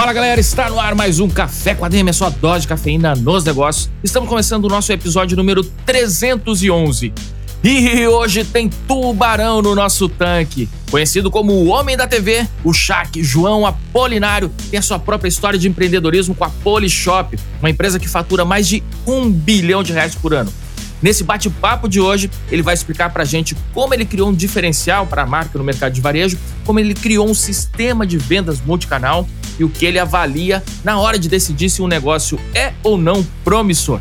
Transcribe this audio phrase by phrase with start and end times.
[0.00, 2.68] Fala galera, está no ar mais um Café com a DM, a sua dose de
[2.68, 3.90] cafeína nos negócios.
[4.02, 7.12] Estamos começando o nosso episódio número 311.
[7.62, 10.70] E hoje tem tubarão no nosso tanque.
[10.90, 15.58] Conhecido como o Homem da TV, o Shaq João Apolinário tem a sua própria história
[15.58, 20.14] de empreendedorismo com a Polishop, uma empresa que fatura mais de um bilhão de reais
[20.14, 20.50] por ano.
[21.02, 25.06] Nesse bate-papo de hoje, ele vai explicar para a gente como ele criou um diferencial
[25.06, 29.26] para a marca no mercado de varejo, como ele criou um sistema de vendas multicanal
[29.58, 33.26] e o que ele avalia na hora de decidir se um negócio é ou não
[33.44, 34.00] promissor.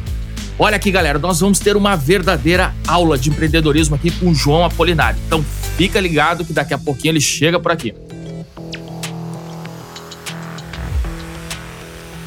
[0.57, 4.65] Olha aqui, galera, nós vamos ter uma verdadeira aula de empreendedorismo aqui com o João
[4.65, 5.17] Apolinário.
[5.25, 5.43] Então
[5.77, 7.93] fica ligado que daqui a pouquinho ele chega por aqui.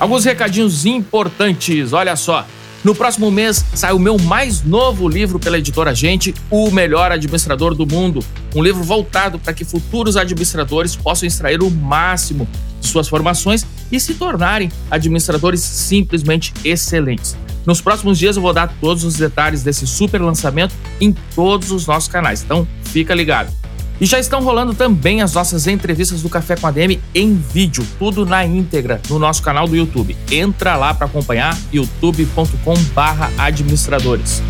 [0.01, 2.47] Alguns recadinhos importantes, olha só.
[2.85, 7.77] No próximo mês sai o meu mais novo livro pela editora Gente, O Melhor Administrador
[7.77, 8.25] do Mundo.
[8.57, 12.49] Um livro voltado para que futuros administradores possam extrair o máximo
[12.81, 17.37] de suas formações e se tornarem administradores simplesmente excelentes.
[17.65, 21.87] Nos próximos dias eu vou dar todos os detalhes desse super lançamento em todos os
[21.87, 23.53] nossos canais, então fica ligado.
[24.03, 27.87] E já estão rolando também as nossas entrevistas do Café com a DM em vídeo,
[28.01, 30.17] tudo na íntegra no nosso canal do YouTube.
[30.29, 34.43] Entra lá para acompanhar youtube.com/administradores.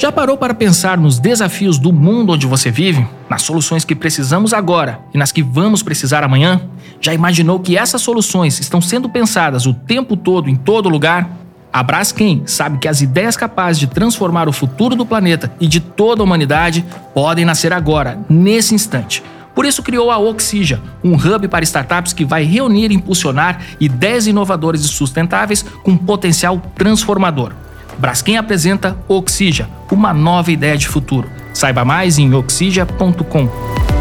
[0.00, 3.06] Já parou para pensar nos desafios do mundo onde você vive?
[3.30, 6.60] Nas soluções que precisamos agora e nas que vamos precisar amanhã?
[7.00, 11.43] Já imaginou que essas soluções estão sendo pensadas o tempo todo em todo lugar?
[11.74, 15.80] A Braskem sabe que as ideias capazes de transformar o futuro do planeta e de
[15.80, 19.24] toda a humanidade podem nascer agora, nesse instante.
[19.56, 24.28] Por isso criou a Oxija, um hub para startups que vai reunir e impulsionar ideias
[24.28, 27.52] inovadoras e sustentáveis com potencial transformador.
[27.98, 31.28] Braskem apresenta Oxija, uma nova ideia de futuro.
[31.52, 33.93] Saiba mais em oxija.com.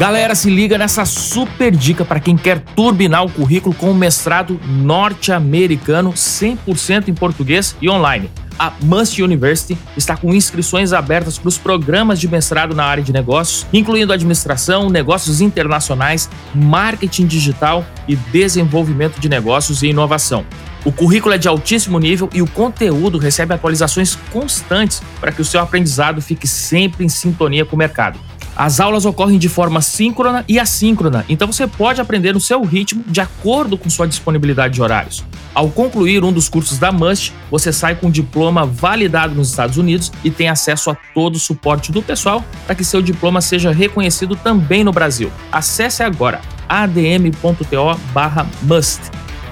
[0.00, 4.58] Galera, se liga nessa super dica para quem quer turbinar o currículo com um mestrado
[4.66, 8.30] norte-americano 100% em português e online.
[8.58, 13.12] A Must University está com inscrições abertas para os programas de mestrado na área de
[13.12, 20.46] negócios, incluindo administração, negócios internacionais, marketing digital e desenvolvimento de negócios e inovação.
[20.82, 25.44] O currículo é de altíssimo nível e o conteúdo recebe atualizações constantes para que o
[25.44, 28.29] seu aprendizado fique sempre em sintonia com o mercado.
[28.60, 33.02] As aulas ocorrem de forma síncrona e assíncrona, então você pode aprender no seu ritmo
[33.06, 35.24] de acordo com sua disponibilidade de horários.
[35.54, 39.78] Ao concluir um dos cursos da MUST, você sai com um diploma validado nos Estados
[39.78, 43.72] Unidos e tem acesso a todo o suporte do pessoal para que seu diploma seja
[43.72, 45.32] reconhecido também no Brasil.
[45.50, 47.40] Acesse agora adm.to/must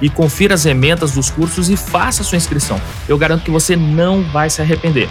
[0.03, 2.79] e confira as emendas dos cursos e faça sua inscrição.
[3.07, 5.09] Eu garanto que você não vai se arrepender.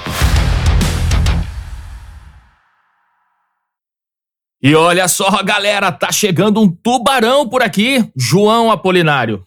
[4.60, 9.44] E olha só, galera, tá chegando um tubarão por aqui, João Apolinário.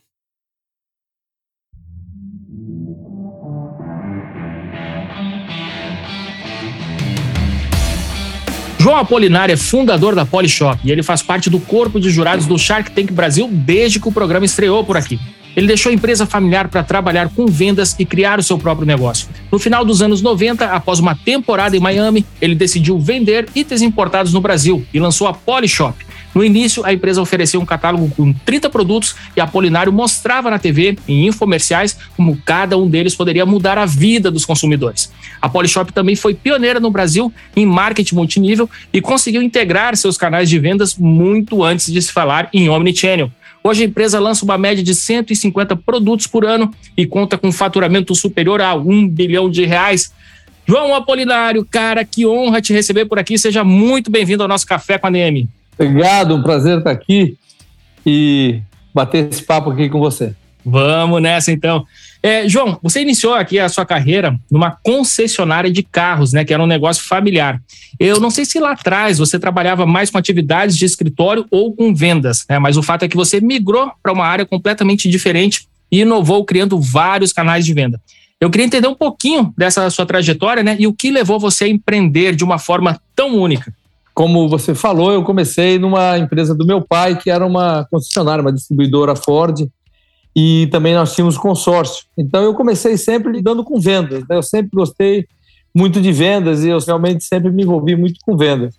[8.79, 12.57] João Apolinário é fundador da Polishop e ele faz parte do corpo de jurados do
[12.57, 15.19] Shark Tank Brasil desde que o programa estreou por aqui.
[15.55, 19.27] Ele deixou a empresa familiar para trabalhar com vendas e criar o seu próprio negócio.
[19.51, 24.33] No final dos anos 90, após uma temporada em Miami, ele decidiu vender itens importados
[24.33, 26.11] no Brasil e lançou a Polishop.
[26.33, 30.97] No início, a empresa oferecia um catálogo com 30 produtos e Apolinário mostrava na TV,
[31.07, 35.11] em infomerciais, como cada um deles poderia mudar a vida dos consumidores.
[35.41, 40.49] A Polishop também foi pioneira no Brasil em marketing multinível e conseguiu integrar seus canais
[40.49, 43.29] de vendas muito antes de se falar em omnichannel.
[43.63, 47.51] Hoje a empresa lança uma média de 150 produtos por ano e conta com um
[47.51, 50.11] faturamento superior a um bilhão de reais.
[50.67, 53.37] João Apolinário, cara, que honra te receber por aqui.
[53.37, 55.47] Seja muito bem-vindo ao nosso Café com a DM.
[55.77, 57.37] Obrigado, um prazer estar aqui
[58.05, 58.61] e
[58.93, 60.33] bater esse papo aqui com você.
[60.65, 61.85] Vamos nessa então.
[62.23, 66.45] É, João, você iniciou aqui a sua carreira numa concessionária de carros, né?
[66.45, 67.59] Que era um negócio familiar.
[67.99, 71.95] Eu não sei se lá atrás você trabalhava mais com atividades de escritório ou com
[71.95, 72.59] vendas, né?
[72.59, 76.79] Mas o fato é que você migrou para uma área completamente diferente e inovou criando
[76.79, 77.99] vários canais de venda.
[78.39, 80.75] Eu queria entender um pouquinho dessa sua trajetória, né?
[80.79, 83.73] E o que levou você a empreender de uma forma tão única.
[84.13, 88.51] Como você falou, eu comecei numa empresa do meu pai, que era uma concessionária, uma
[88.51, 89.67] distribuidora Ford,
[90.35, 92.05] e também nós tínhamos consórcio.
[92.17, 94.21] Então eu comecei sempre lidando com vendas.
[94.27, 94.37] Né?
[94.37, 95.27] Eu sempre gostei
[95.73, 98.75] muito de vendas e eu realmente sempre me envolvi muito com vendas.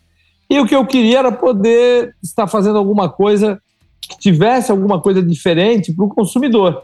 [0.48, 3.60] E o que eu queria era poder estar fazendo alguma coisa
[4.00, 6.82] que tivesse alguma coisa diferente para o consumidor.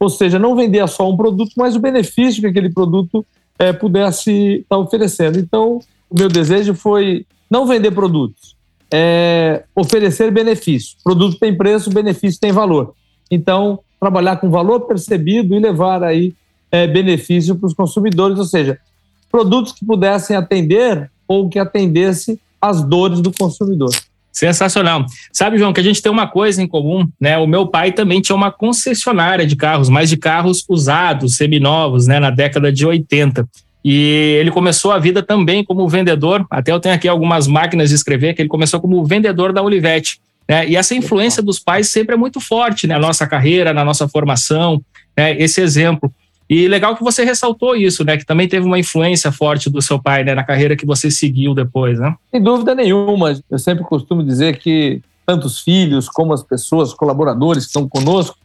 [0.00, 3.24] Ou seja, não vender só um produto, mas o benefício que aquele produto
[3.58, 5.38] é, pudesse estar oferecendo.
[5.38, 5.78] Então,
[6.10, 8.56] o meu desejo foi não vender produtos,
[8.92, 10.96] é oferecer benefício.
[11.04, 12.94] Produto tem preço, benefício tem valor.
[13.30, 16.34] Então, trabalhar com valor percebido e levar aí
[16.70, 18.78] é, benefício para os consumidores, ou seja,
[19.30, 23.88] produtos que pudessem atender ou que atendesse as dores do consumidor.
[24.30, 25.06] Sensacional.
[25.32, 27.38] Sabe, João, que a gente tem uma coisa em comum, né?
[27.38, 32.18] O meu pai também tinha uma concessionária de carros, mas de carros usados, seminovos, né,
[32.18, 33.48] na década de 80.
[33.82, 36.44] E ele começou a vida também como vendedor.
[36.50, 40.18] Até eu tenho aqui algumas máquinas de escrever que ele começou como vendedor da Olivetti.
[40.48, 40.68] Né?
[40.68, 42.94] E essa influência dos pais sempre é muito forte né?
[42.94, 44.82] na nossa carreira, na nossa formação,
[45.16, 45.36] né?
[45.40, 46.12] esse exemplo.
[46.48, 48.18] E legal que você ressaltou isso, né?
[48.18, 50.34] Que também teve uma influência forte do seu pai, né?
[50.34, 52.14] Na carreira que você seguiu depois, né?
[52.30, 53.40] Sem dúvida nenhuma.
[53.50, 57.88] Eu sempre costumo dizer que tanto os filhos como as pessoas, os colaboradores que estão
[57.88, 58.36] conosco,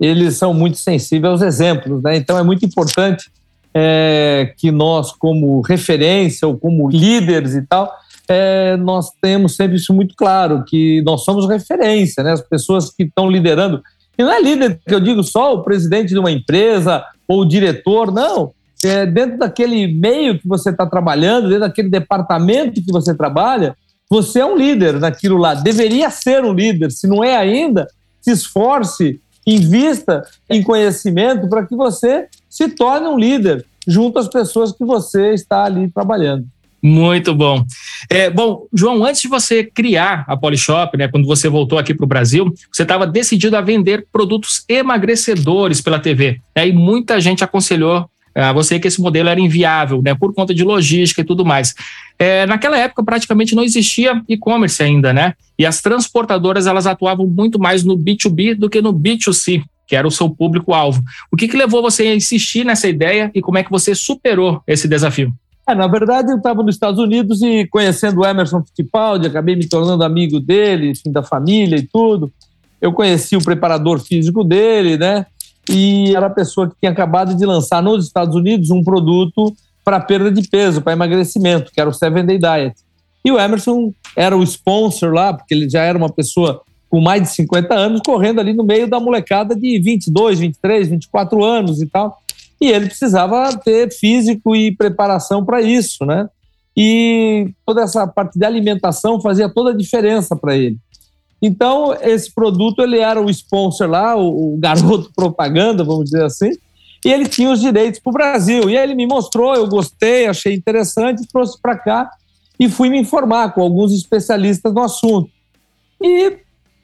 [0.00, 2.16] eles são muito sensíveis aos exemplos, né?
[2.16, 3.30] Então é muito importante
[3.72, 7.92] é, que nós, como referência ou como líderes e tal,
[8.28, 12.32] é, nós temos sempre isso muito claro, que nós somos referência, né?
[12.32, 13.82] As pessoas que estão liderando.
[14.16, 17.44] E não é líder que eu digo só o presidente de uma empresa ou o
[17.48, 18.52] diretor, não.
[18.84, 23.76] É dentro daquele meio que você está trabalhando, dentro daquele departamento que você trabalha,
[24.08, 25.54] você é um líder naquilo lá.
[25.54, 26.90] Deveria ser um líder.
[26.90, 27.88] Se não é ainda,
[28.20, 34.72] se esforce, invista em conhecimento para que você se torne um líder junto às pessoas
[34.72, 36.46] que você está ali trabalhando.
[36.86, 37.64] Muito bom.
[38.10, 42.04] É, bom, João, antes de você criar a Polishop, né, quando você voltou aqui para
[42.04, 46.40] o Brasil, você estava decidido a vender produtos emagrecedores pela TV.
[46.54, 50.52] Né, e muita gente aconselhou a você que esse modelo era inviável, né, por conta
[50.52, 51.74] de logística e tudo mais.
[52.18, 55.32] É, naquela época, praticamente não existia e-commerce ainda, né?
[55.58, 60.06] E as transportadoras elas atuavam muito mais no B2B do que no B2C, que era
[60.06, 61.02] o seu público-alvo.
[61.32, 64.62] O que, que levou você a insistir nessa ideia e como é que você superou
[64.66, 65.32] esse desafio?
[65.66, 69.66] É, na verdade, eu estava nos Estados Unidos e conhecendo o Emerson Fittipaldi, acabei me
[69.66, 72.30] tornando amigo dele, enfim, da família e tudo.
[72.80, 75.24] Eu conheci o preparador físico dele, né?
[75.70, 79.98] E era a pessoa que tinha acabado de lançar nos Estados Unidos um produto para
[80.00, 82.76] perda de peso, para emagrecimento, que era o Seven Day Diet.
[83.24, 86.60] E o Emerson era o sponsor lá, porque ele já era uma pessoa
[86.90, 91.42] com mais de 50 anos, correndo ali no meio da molecada de 22, 23, 24
[91.42, 92.22] anos e tal
[92.60, 96.28] e ele precisava ter físico e preparação para isso, né?
[96.76, 100.76] E toda essa parte de alimentação fazia toda a diferença para ele.
[101.40, 106.50] Então, esse produto, ele era o sponsor lá, o, o garoto propaganda, vamos dizer assim,
[107.04, 108.70] e ele tinha os direitos para o Brasil.
[108.70, 112.10] E ele me mostrou, eu gostei, achei interessante, trouxe para cá
[112.58, 115.30] e fui me informar com alguns especialistas no assunto.
[116.02, 116.38] E,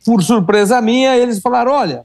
[0.05, 2.05] por surpresa minha, eles falaram: olha,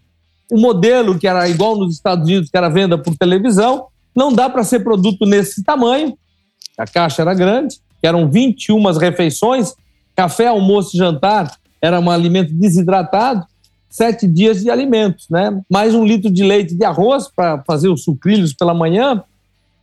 [0.51, 4.49] o modelo que era igual nos Estados Unidos, que era venda por televisão, não dá
[4.49, 6.17] para ser produto nesse tamanho.
[6.77, 9.73] A caixa era grande, eram 21 refeições,
[10.15, 11.51] café, almoço e jantar
[11.85, 13.45] era um alimento desidratado,
[13.89, 15.61] sete dias de alimentos, né?
[15.69, 19.23] Mais um litro de leite de arroz para fazer os sucrilhos pela manhã.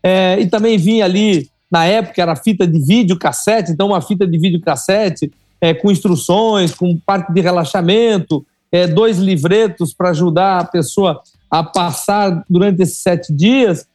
[0.02, 4.26] É, e também vinha ali, na época, era fita de vídeo cassete, então uma fita
[4.26, 10.60] de vídeo cassete é, com instruções, com parte de relaxamento, é, dois livretos para ajudar
[10.60, 13.86] a pessoa a passar durante esses sete dias.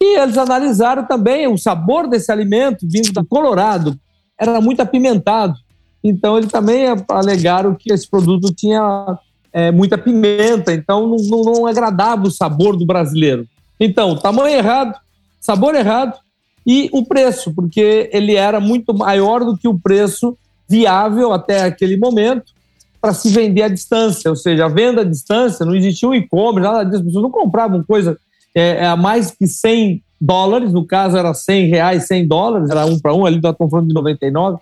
[0.00, 3.98] E eles analisaram também o sabor desse alimento vindo do Colorado.
[4.40, 5.54] Era muito apimentado.
[6.02, 9.18] Então, eles também alegaram que esse produto tinha
[9.52, 13.46] é, muita pimenta, então não, não, agradava o sabor do brasileiro.
[13.78, 14.98] Então, tamanho errado,
[15.40, 16.18] sabor errado
[16.66, 20.38] e o preço, porque ele era muito maior do que o preço
[20.68, 22.52] viável até aquele momento
[23.00, 26.68] para se vender à distância, ou seja, a venda à distância, não existia um e-commerce,
[26.68, 28.18] nada disso, as pessoas não compravam coisa
[28.54, 32.84] é, é, a mais que 100 dólares, no caso era 100 reais, 100 dólares, era
[32.86, 34.58] um para um, ali estamos falando de 99,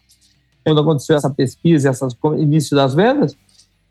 [0.65, 2.05] quando aconteceu essa pesquisa, esse
[2.39, 3.35] início das vendas,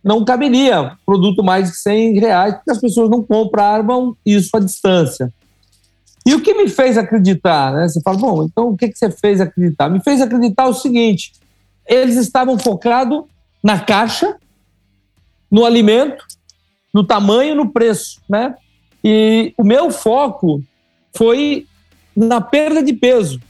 [0.03, 5.33] não caberia produto mais de 100 reais, porque as pessoas não compravam isso à distância.
[6.25, 7.73] E o que me fez acreditar?
[7.73, 7.87] Né?
[7.87, 9.89] Você fala, bom, então o que, que você fez acreditar?
[9.89, 11.33] Me fez acreditar o seguinte:
[11.87, 13.23] eles estavam focados
[13.65, 14.35] na caixa,
[15.49, 16.23] no alimento,
[16.93, 18.53] no tamanho, no preço, né?
[19.03, 20.61] E o meu foco
[21.17, 21.65] foi
[22.15, 23.41] na perda de peso.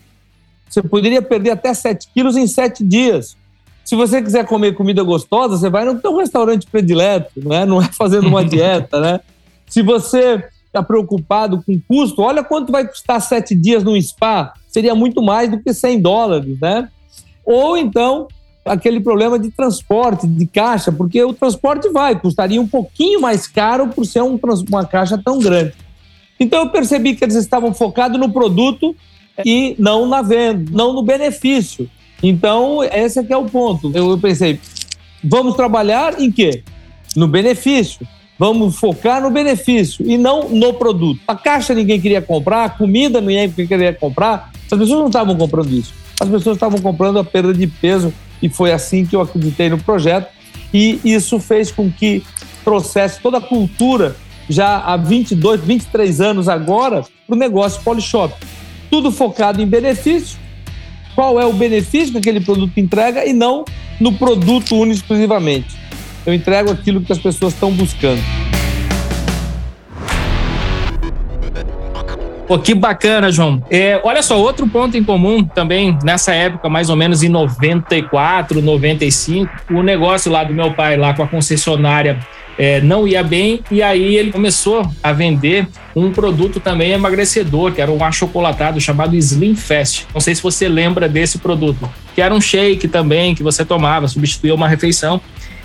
[0.70, 3.36] Você poderia perder até 7 quilos em 7 dias.
[3.84, 7.66] Se você quiser comer comida gostosa, você vai no teu restaurante predileto, né?
[7.66, 9.02] não é fazendo uma dieta.
[9.02, 9.20] Né?
[9.68, 14.54] Se você está preocupado com custo, olha quanto vai custar sete dias num spa.
[14.70, 16.90] Seria muito mais do que 100 dólares, né?
[17.46, 18.30] Ou então
[18.66, 23.90] aquele problema de transporte, de caixa, porque o transporte vai, custaria um pouquinho mais caro
[23.90, 25.74] por ser um, uma caixa tão grande.
[26.40, 28.96] Então eu percebi que eles estavam focados no produto
[29.46, 31.90] e não na venda, não no benefício.
[32.24, 33.92] Então, esse aqui é o ponto.
[33.94, 34.60] Eu pensei,
[35.24, 36.64] vamos trabalhar em quê?
[37.16, 38.08] No benefício.
[38.38, 41.22] Vamos focar no benefício e não no produto.
[41.26, 44.52] A caixa ninguém queria comprar, a comida ninguém queria comprar.
[44.70, 45.94] As pessoas não estavam comprando isso.
[46.20, 49.78] As pessoas estavam comprando a perda de peso e foi assim que eu acreditei no
[49.78, 50.30] projeto.
[50.74, 52.24] E isso fez com que
[52.64, 54.16] trouxesse toda a cultura
[54.50, 58.34] já há 22, 23 anos agora para o negócio Polishop.
[58.90, 60.38] Tudo focado em benefício,
[61.16, 63.66] qual é o benefício que aquele produto entrega e não
[64.00, 65.76] no produto único exclusivamente.
[66.26, 68.22] Eu entrego aquilo que as pessoas estão buscando.
[72.48, 73.64] Pô, que bacana, João.
[73.72, 78.62] É, olha só, outro ponto em comum também, nessa época, mais ou menos em 94,
[78.62, 82.20] 95, o negócio lá do meu pai, lá com a concessionária
[82.58, 87.82] é, não ia bem e aí ele começou a vender um produto também emagrecedor, que
[87.82, 90.08] era um achocolatado chamado Slim Fast.
[90.14, 94.08] Não sei se você lembra desse produto, que era um shake também que você tomava,
[94.08, 95.20] substituía uma refeição.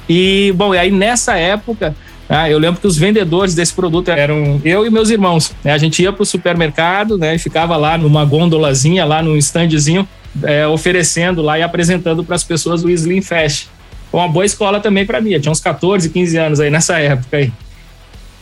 [0.09, 1.95] E, bom, e aí nessa época,
[2.31, 5.53] ah, eu lembro que os vendedores desse produto eram eu e meus irmãos.
[5.65, 5.73] Né?
[5.73, 10.09] A gente ia para o supermercado né, e ficava lá numa gondolazinha, lá num standzinho,
[10.45, 13.69] é, oferecendo lá e apresentando para as pessoas o Slim Fast
[14.13, 15.31] uma boa escola também para mim.
[15.31, 17.53] Eu tinha uns 14, 15 anos aí nessa época aí.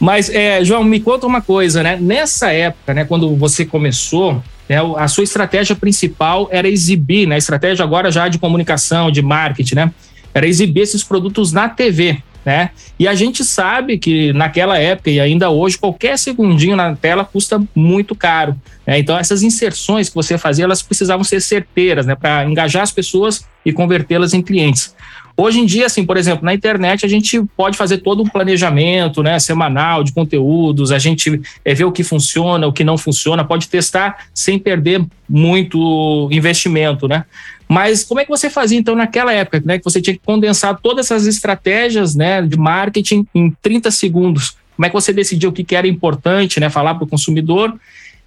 [0.00, 1.99] Mas, é, João, me conta uma coisa, né?
[2.00, 7.35] Nessa época, né, quando você começou, né, a sua estratégia principal era exibir, né?
[7.35, 9.92] A estratégia agora já de comunicação, de marketing, né?
[10.33, 12.71] Era exibir esses produtos na TV, né?
[12.99, 17.62] E a gente sabe que naquela época e ainda hoje, qualquer segundinho na tela custa
[17.75, 18.57] muito caro.
[18.87, 18.99] Né?
[18.99, 22.14] Então, essas inserções que você fazia, elas precisavam ser certeiras, né?
[22.14, 24.97] Para engajar as pessoas e convertê-las em clientes.
[25.37, 29.23] Hoje em dia, assim, por exemplo, na internet a gente pode fazer todo um planejamento,
[29.23, 33.45] né, semanal de conteúdos, a gente é, vê o que funciona, o que não funciona,
[33.45, 37.25] pode testar sem perder muito investimento, né?
[37.68, 40.78] Mas como é que você fazia então naquela época, né, que você tinha que condensar
[40.80, 44.56] todas essas estratégias, né, de marketing em 30 segundos?
[44.75, 47.75] Como é que você decidiu o que era importante, né, falar para o consumidor?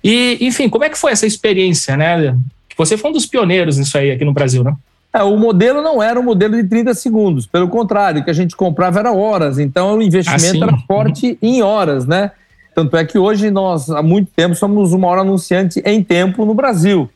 [0.03, 2.35] E, enfim, como é que foi essa experiência, né?
[2.77, 4.75] Você foi um dos pioneiros nisso aí aqui no Brasil, né?
[5.13, 8.33] É, o modelo não era um modelo de 30 segundos, pelo contrário, o que a
[8.33, 12.31] gente comprava era horas, então o investimento ah, era forte em horas, né?
[12.73, 16.53] Tanto é que hoje nós, há muito tempo, somos o maior anunciante em tempo no
[16.53, 17.09] Brasil.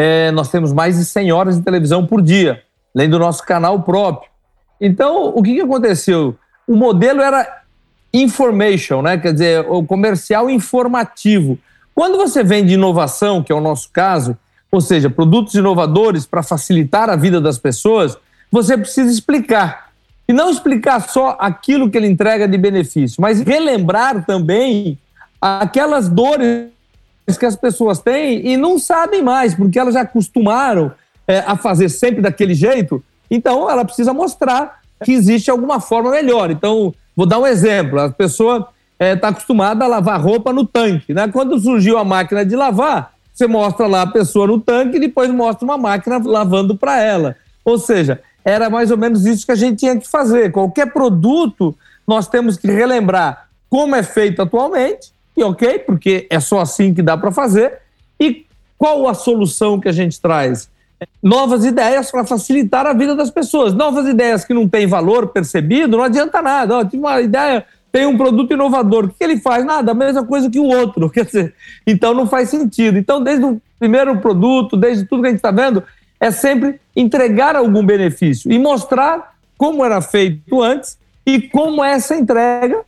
[0.00, 2.62] É, nós temos mais de 100 horas de televisão por dia,
[2.94, 4.30] além do nosso canal próprio.
[4.80, 6.36] Então, o que, que aconteceu?
[6.68, 7.62] O modelo era
[8.14, 9.18] information, né?
[9.18, 11.58] quer dizer, o comercial informativo.
[11.96, 14.38] Quando você vende inovação, que é o nosso caso,
[14.70, 18.16] ou seja, produtos inovadores para facilitar a vida das pessoas,
[18.52, 19.88] você precisa explicar.
[20.28, 24.96] E não explicar só aquilo que ele entrega de benefício, mas relembrar também
[25.40, 26.68] aquelas dores
[27.36, 30.92] que as pessoas têm e não sabem mais, porque elas já acostumaram
[31.26, 33.02] é, a fazer sempre daquele jeito.
[33.30, 36.50] Então, ela precisa mostrar que existe alguma forma melhor.
[36.50, 40.64] Então, vou dar um exemplo: a pessoa está é, tá acostumada a lavar roupa no
[40.64, 41.12] tanque.
[41.12, 41.28] Né?
[41.28, 45.30] Quando surgiu a máquina de lavar, você mostra lá a pessoa no tanque e depois
[45.30, 47.36] mostra uma máquina lavando para ela.
[47.64, 50.50] Ou seja, era mais ou menos isso que a gente tinha que fazer.
[50.50, 56.60] Qualquer produto, nós temos que relembrar como é feito atualmente, e ok, porque é só
[56.60, 57.78] assim que dá para fazer,
[58.18, 58.44] e
[58.76, 60.68] qual a solução que a gente traz?
[61.22, 63.72] Novas ideias para facilitar a vida das pessoas.
[63.72, 66.84] Novas ideias que não têm valor percebido, não adianta nada.
[66.84, 69.06] tive uma ideia tem um produto inovador.
[69.06, 69.64] O que ele faz?
[69.64, 71.08] Nada, a mesma coisa que o outro.
[71.10, 71.54] Quer dizer,
[71.86, 72.98] então não faz sentido.
[72.98, 75.82] Então, desde o primeiro produto, desde tudo que a gente está vendo,
[76.20, 82.80] é sempre entregar algum benefício e mostrar como era feito antes e como essa entrega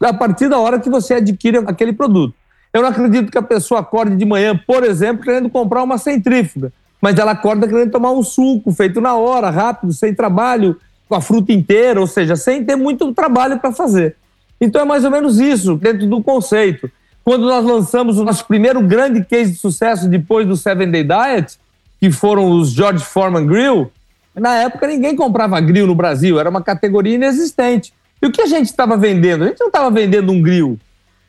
[0.00, 2.34] a partir da hora que você adquire aquele produto.
[2.72, 6.72] Eu não acredito que a pessoa acorde de manhã, por exemplo, querendo comprar uma centrífuga,
[7.00, 10.76] mas ela acorda querendo tomar um suco feito na hora, rápido, sem trabalho,
[11.08, 14.16] com a fruta inteira, ou seja, sem ter muito trabalho para fazer.
[14.60, 16.90] Então é mais ou menos isso, dentro do conceito.
[17.24, 21.58] Quando nós lançamos o nosso primeiro grande case de sucesso depois do Seven Day Diet,
[22.00, 23.90] que foram os George Foreman Grill,
[24.34, 27.92] na época ninguém comprava grill no Brasil, era uma categoria inexistente.
[28.20, 29.44] E o que a gente estava vendendo?
[29.44, 30.78] A gente não estava vendendo um grill,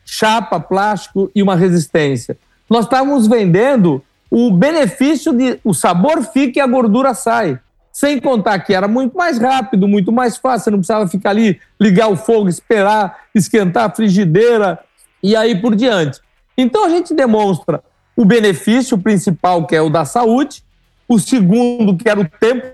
[0.04, 2.36] chapa, plástico e uma resistência.
[2.68, 7.58] nós estávamos vendendo o benefício de o sabor fica e a gordura sai.
[7.92, 11.60] Sem contar que era muito mais rápido, muito mais fácil, você não precisava ficar ali,
[11.80, 14.78] ligar o fogo, esperar, esquentar a frigideira
[15.20, 16.20] e aí por diante.
[16.56, 17.82] Então a gente demonstra
[18.16, 20.62] o benefício principal, que é o da saúde,
[21.08, 22.66] o segundo, que era o tempo,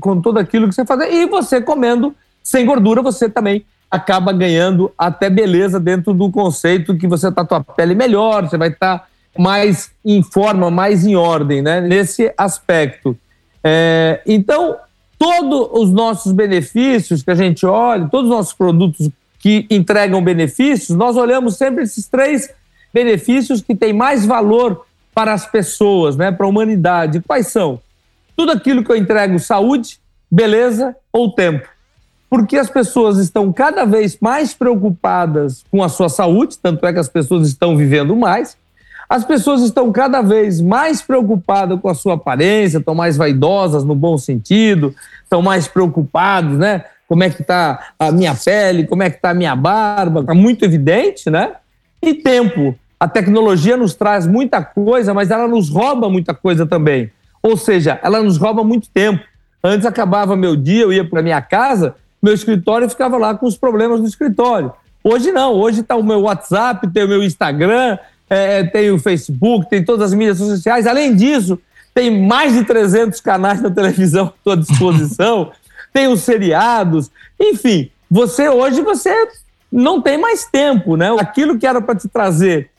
[0.00, 2.14] com tudo aquilo que você fazia, e você comendo
[2.46, 7.60] sem gordura, você também acaba ganhando até beleza dentro do conceito que você está tua
[7.60, 11.80] pele melhor, você vai estar tá mais em forma, mais em ordem, né?
[11.80, 13.18] Nesse aspecto.
[13.64, 14.76] É, então,
[15.18, 19.10] todos os nossos benefícios que a gente olha, todos os nossos produtos
[19.40, 22.48] que entregam benefícios, nós olhamos sempre esses três
[22.94, 27.20] benefícios que têm mais valor para as pessoas, né, para a humanidade.
[27.26, 27.80] Quais são?
[28.36, 29.98] Tudo aquilo que eu entrego saúde,
[30.30, 31.74] beleza ou tempo.
[32.28, 36.98] Porque as pessoas estão cada vez mais preocupadas com a sua saúde, tanto é que
[36.98, 38.56] as pessoas estão vivendo mais,
[39.08, 43.94] as pessoas estão cada vez mais preocupadas com a sua aparência, estão mais vaidosas no
[43.94, 46.84] bom sentido, estão mais preocupados, né?
[47.06, 50.34] Como é que está a minha pele, como é que está a minha barba, está
[50.34, 51.52] muito evidente, né?
[52.02, 52.74] E tempo.
[52.98, 57.10] A tecnologia nos traz muita coisa, mas ela nos rouba muita coisa também.
[57.40, 59.22] Ou seja, ela nos rouba muito tempo.
[59.62, 63.56] Antes acabava meu dia, eu ia para minha casa, meu escritório ficava lá com os
[63.56, 64.72] problemas do escritório.
[65.02, 69.70] Hoje não, hoje está o meu WhatsApp, tem o meu Instagram, é, tem o Facebook,
[69.70, 70.86] tem todas as mídias sociais.
[70.86, 71.58] Além disso,
[71.94, 75.52] tem mais de 300 canais na televisão à sua disposição,
[75.92, 77.90] tem os seriados, enfim.
[78.10, 79.28] Você hoje você
[79.70, 81.14] não tem mais tempo, né?
[81.18, 82.70] Aquilo que era para te trazer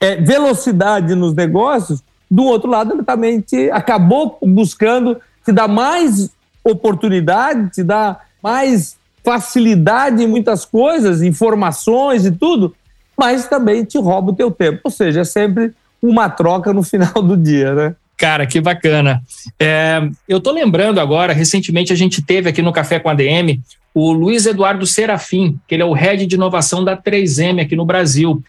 [0.00, 6.30] é, velocidade nos negócios, do outro lado, ele também te acabou buscando te dar mais
[6.64, 12.76] oportunidade, te dar mais facilidade em muitas coisas, informações e tudo,
[13.16, 14.82] mas também te rouba o teu tempo.
[14.84, 15.72] Ou seja, é sempre
[16.02, 17.96] uma troca no final do dia, né?
[18.18, 19.22] Cara, que bacana.
[19.58, 23.60] É, eu tô lembrando agora, recentemente a gente teve aqui no Café com a DM
[23.94, 27.84] o Luiz Eduardo Serafim, que ele é o head de inovação da 3M aqui no
[27.84, 28.42] Brasil.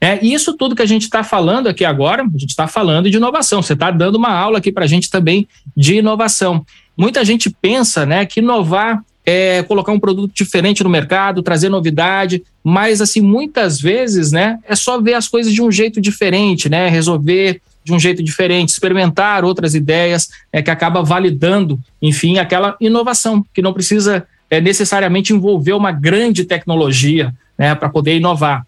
[0.00, 3.10] É, e isso tudo que a gente está falando aqui agora, a gente está falando
[3.10, 3.60] de inovação.
[3.60, 5.46] Você está dando uma aula aqui para a gente também
[5.76, 6.64] de inovação.
[6.96, 12.42] Muita gente pensa né, que inovar é, colocar um produto diferente no mercado, trazer novidade,
[12.62, 16.88] mas assim, muitas vezes, né, é só ver as coisas de um jeito diferente, né,
[16.88, 23.44] resolver de um jeito diferente, experimentar outras ideias, é, que acaba validando, enfim, aquela inovação,
[23.52, 28.66] que não precisa é, necessariamente envolver uma grande tecnologia, né, para poder inovar.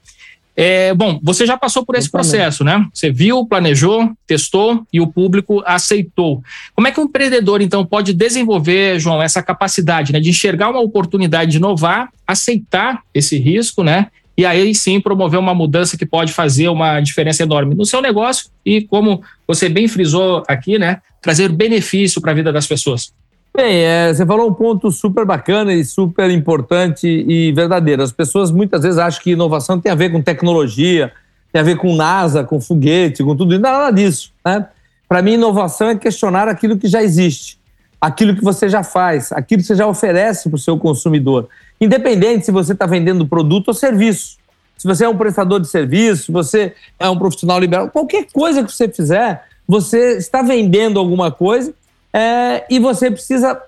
[0.57, 2.87] É, bom, você já passou por esse processo, né?
[2.93, 6.43] Você viu, planejou, testou e o público aceitou.
[6.75, 10.81] Como é que um empreendedor, então, pode desenvolver, João, essa capacidade né, de enxergar uma
[10.81, 14.07] oportunidade de inovar, aceitar esse risco, né?
[14.37, 18.51] E aí sim promover uma mudança que pode fazer uma diferença enorme no seu negócio
[18.65, 23.13] e, como você bem frisou aqui, né, trazer benefício para a vida das pessoas.
[23.57, 28.03] Bem, é, você falou um ponto super bacana e super importante e verdadeiro.
[28.03, 31.13] As pessoas muitas vezes acham que inovação tem a ver com tecnologia,
[31.53, 33.63] tem a ver com NASA, com foguete, com tudo isso.
[33.63, 34.33] Nada disso.
[34.45, 34.67] Né?
[35.09, 37.57] Para mim, inovação é questionar aquilo que já existe,
[38.01, 41.49] aquilo que você já faz, aquilo que você já oferece para o seu consumidor.
[41.81, 44.37] Independente se você está vendendo produto ou serviço.
[44.77, 48.65] Se você é um prestador de serviço, se você é um profissional liberal, qualquer coisa
[48.65, 51.73] que você fizer, você está vendendo alguma coisa
[52.15, 53.61] é, e você precisa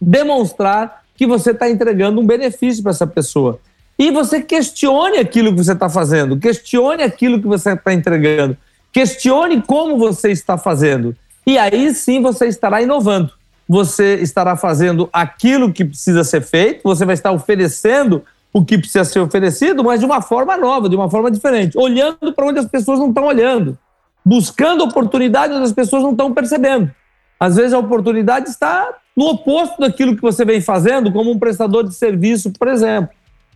[0.00, 3.60] demonstrar que você está entregando um benefício para essa pessoa.
[3.98, 8.56] E você questione aquilo que você está fazendo, questione aquilo que você está entregando,
[8.90, 11.14] questione como você está fazendo.
[11.46, 13.30] E aí sim você estará inovando.
[13.68, 19.04] Você estará fazendo aquilo que precisa ser feito, você vai estar oferecendo o que precisa
[19.04, 22.66] ser oferecido, mas de uma forma nova, de uma forma diferente, olhando para onde as
[22.66, 23.78] pessoas não estão olhando,
[24.24, 26.90] buscando oportunidades onde as pessoas não estão percebendo.
[27.40, 31.84] Às vezes a oportunidade está no oposto daquilo que você vem fazendo, como um prestador
[31.84, 33.08] de serviço, por exemplo.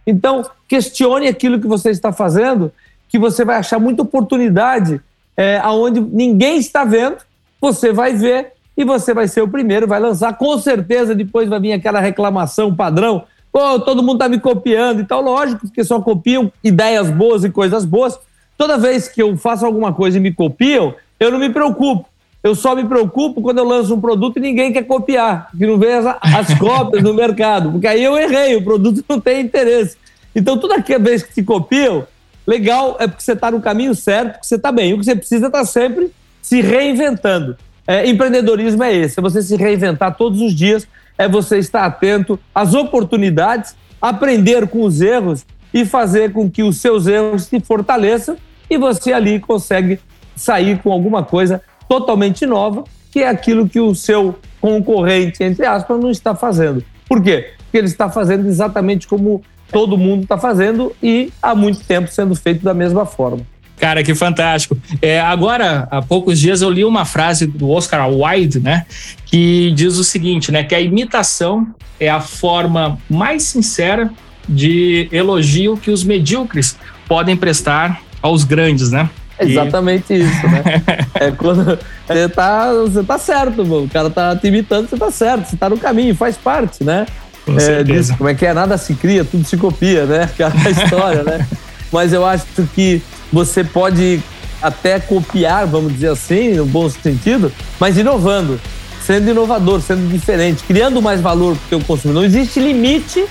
[0.07, 2.73] Então, questione aquilo que você está fazendo,
[3.09, 5.01] que você vai achar muita oportunidade
[5.37, 7.19] é, aonde ninguém está vendo,
[7.61, 10.37] você vai ver e você vai ser o primeiro, vai lançar.
[10.37, 13.25] Com certeza, depois vai vir aquela reclamação padrão.
[13.53, 15.23] Pô, todo mundo está me copiando e tal.
[15.23, 18.19] Lógico, porque só copiam ideias boas e coisas boas.
[18.59, 22.07] Toda vez que eu faço alguma coisa e me copiam, eu não me preocupo.
[22.45, 25.79] Eu só me preocupo quando eu lanço um produto e ninguém quer copiar, que não
[25.79, 29.97] vê as, as cópias no mercado, porque aí eu errei, o produto não tem interesse.
[30.37, 32.07] Então, toda vez que te copiam,
[32.47, 34.93] legal é porque você está no caminho certo, porque você está bem.
[34.93, 37.57] O que você precisa é estar tá sempre se reinventando.
[37.87, 42.39] É, empreendedorismo é esse, é você se reinventar todos os dias, é você estar atento
[42.55, 48.37] às oportunidades, aprender com os erros e fazer com que os seus erros se fortaleçam
[48.69, 49.99] e você ali consegue
[50.37, 51.63] sair com alguma coisa
[52.01, 56.83] totalmente nova, que é aquilo que o seu concorrente, entre aspas, não está fazendo.
[57.09, 57.51] Por quê?
[57.59, 62.35] Porque ele está fazendo exatamente como todo mundo está fazendo e há muito tempo sendo
[62.35, 63.43] feito da mesma forma.
[63.77, 64.77] Cara, que fantástico.
[65.03, 68.87] É, agora, há poucos dias eu li uma frase do Oscar Wilde, né,
[69.27, 71.67] que diz o seguinte, né, que a imitação
[71.99, 74.11] é a forma mais sincera
[74.49, 76.77] de elogio que os medíocres
[77.07, 79.09] podem prestar aos grandes, né?
[79.41, 80.23] Exatamente e...
[80.23, 80.63] isso, né?
[81.15, 83.85] é quando você tá, você tá certo, mano.
[83.85, 87.07] o cara tá te imitando, você tá certo, você tá no caminho, faz parte, né?
[87.45, 88.55] Com é, diz, como é que é?
[88.55, 90.23] Nada se cria, tudo se copia, né?
[90.39, 91.47] Aquela história, né?
[91.93, 94.23] Mas eu acho que você pode
[94.63, 98.59] até copiar, vamos dizer assim, no bom sentido, mas inovando,
[99.05, 102.23] sendo inovador, sendo diferente, criando mais valor para o teu consumidor.
[102.23, 103.27] Não existe limite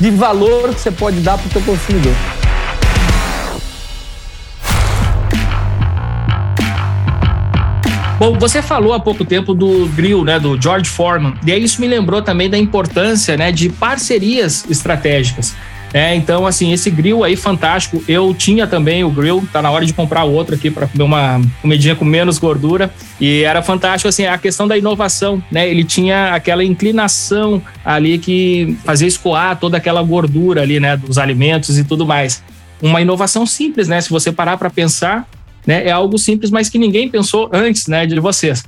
[0.00, 2.12] de valor que você pode dar para o teu consumidor.
[8.18, 11.80] Bom, você falou há pouco tempo do grill, né, do George Foreman, e aí isso
[11.80, 15.54] me lembrou também da importância, né, de parcerias estratégicas.
[15.92, 18.02] É, então, assim, esse grill aí fantástico.
[18.08, 21.40] Eu tinha também o grill, tá na hora de comprar outro aqui para comer uma
[21.62, 22.92] comidinha com menos gordura.
[23.20, 25.68] E era fantástico, assim, a questão da inovação, né?
[25.68, 31.78] Ele tinha aquela inclinação ali que fazia escoar toda aquela gordura ali, né, dos alimentos
[31.78, 32.42] e tudo mais.
[32.82, 34.00] Uma inovação simples, né?
[34.00, 35.26] Se você parar para pensar,
[35.66, 35.86] né?
[35.86, 38.62] É algo simples, mas que ninguém pensou antes né, de vocês.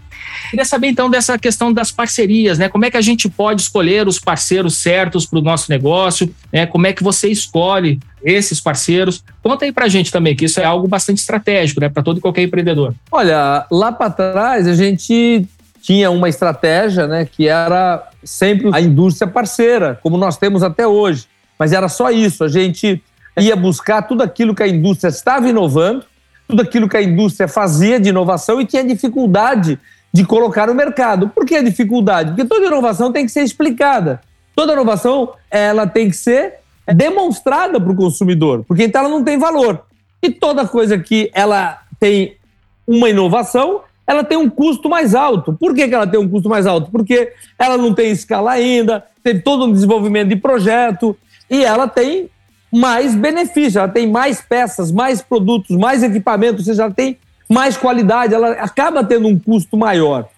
[0.51, 2.69] Queria saber então dessa questão das parcerias, né?
[2.69, 6.35] Como é que a gente pode escolher os parceiros certos para o nosso negócio?
[6.53, 6.67] Né?
[6.67, 9.23] Como é que você escolhe esses parceiros?
[9.43, 11.89] Conta aí para a gente também, que isso é algo bastante estratégico, né?
[11.89, 12.95] Para todo e qualquer empreendedor.
[13.11, 15.47] Olha, lá para trás a gente
[15.83, 17.27] tinha uma estratégia, né?
[17.31, 21.27] Que era sempre a indústria parceira, como nós temos até hoje.
[21.59, 22.45] Mas era só isso.
[22.45, 23.03] A gente
[23.39, 26.05] ia buscar tudo aquilo que a indústria estava inovando
[26.49, 29.79] tudo aquilo que a indústria fazia de inovação e tinha dificuldade
[30.11, 31.29] de colocar no mercado.
[31.29, 32.31] Por que a dificuldade?
[32.31, 34.21] Porque toda inovação tem que ser explicada.
[34.57, 36.55] Toda inovação ela tem que ser
[36.95, 39.83] demonstrada para o consumidor, porque então ela não tem valor.
[40.23, 42.37] E toda coisa que ela tem
[42.87, 45.53] uma inovação, ela tem um custo mais alto.
[45.53, 46.91] Por que, que ela tem um custo mais alto?
[46.91, 51.15] Porque ela não tem escala ainda, teve todo um desenvolvimento de projeto
[51.51, 52.31] e ela tem
[52.73, 58.35] mais benefício, ela tem mais peças, mais produtos, mais equipamentos, seja, ela tem mais qualidade,
[58.35, 60.29] ela acaba tendo um custo maior.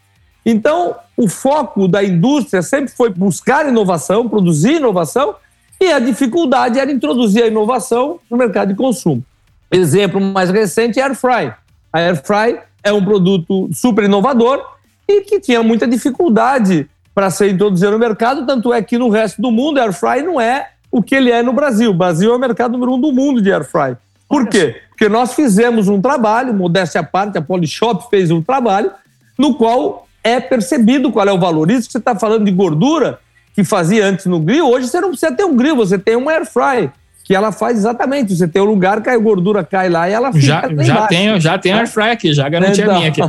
[0.46, 5.34] Então, o foco da indústria sempre foi buscar inovação, produzir inovação,
[5.80, 9.24] e a dificuldade era introduzir a inovação no mercado de consumo.
[9.70, 11.52] Exemplo mais recente é a Airfry.
[11.92, 14.62] A Airfry é um produto super inovador
[15.08, 19.40] e que tinha muita dificuldade para ser introduzido no mercado, tanto é que no resto
[19.40, 21.90] do mundo a Airfry não é o que ele é no Brasil.
[21.90, 23.96] O Brasil é o mercado número um do mundo de air fry.
[24.28, 24.76] Por quê?
[24.90, 28.90] Porque nós fizemos um trabalho, modéstia à parte, a Polishop fez um trabalho,
[29.38, 31.70] no qual é percebido qual é o valor.
[31.70, 33.18] Isso que você está falando de gordura,
[33.54, 36.28] que fazia antes no grill, hoje você não precisa ter um grill, você tem um
[36.28, 36.90] air fry
[37.30, 38.36] que ela faz exatamente.
[38.36, 41.40] Você tem um lugar que a gordura cai lá e ela fica já, já tenho,
[41.40, 43.20] já tenho air fry aqui, já garanti então, a minha aqui.